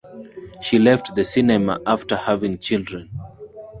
[0.63, 3.11] She left the cinema after having children.